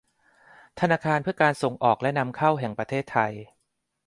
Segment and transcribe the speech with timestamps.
[0.79, 3.31] ธนาคารเพื่อการส่งออกและนำเข้าแห่งประเทศไทย